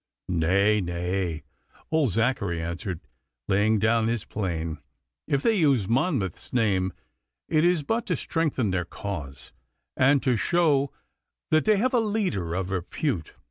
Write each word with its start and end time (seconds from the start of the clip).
'Nay, 0.27 0.81
nay,' 0.81 1.43
old 1.91 2.09
Zachary 2.09 2.59
answered, 2.59 3.01
laying 3.47 3.77
down 3.77 4.07
his 4.07 4.25
plane. 4.25 4.79
'If 5.27 5.43
they 5.43 5.53
use 5.53 5.87
Monmouth's 5.87 6.51
name, 6.51 6.91
it 7.47 7.63
is 7.63 7.83
but 7.83 8.07
to 8.07 8.15
strengthen 8.15 8.71
their 8.71 8.83
cause, 8.83 9.53
and 9.95 10.23
to 10.23 10.37
show 10.37 10.91
that 11.51 11.65
they 11.65 11.77
have 11.77 11.93
a 11.93 11.99
leader 11.99 12.55
of 12.55 12.71
repute. 12.71 13.35